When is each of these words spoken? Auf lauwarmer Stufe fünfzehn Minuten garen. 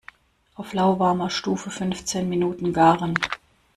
Auf 0.55 0.73
lauwarmer 0.73 1.29
Stufe 1.29 1.69
fünfzehn 1.69 2.27
Minuten 2.27 2.73
garen. 2.73 3.13